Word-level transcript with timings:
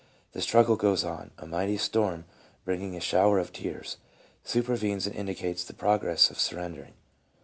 The 0.31 0.41
struggle 0.41 0.77
goes 0.77 1.03
on; 1.03 1.29
"a 1.37 1.45
mighty 1.45 1.77
storm, 1.77 2.25
bringing 2.65 2.95
a 2.95 2.99
shower 2.99 3.37
of 3.37 3.53
tears," 3.53 3.97
supervenes 4.43 5.05
and 5.05 5.15
indicates 5.15 5.63
the 5.63 5.75
progress 5.75 6.31
of 6.31 6.39
surrendering. 6.39 6.93